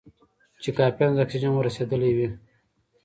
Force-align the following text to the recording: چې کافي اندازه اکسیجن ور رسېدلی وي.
چې 0.61 0.69
کافي 0.77 1.01
اندازه 1.05 1.23
اکسیجن 1.23 1.51
ور 1.53 1.65
رسېدلی 1.67 2.11
وي. 2.17 2.27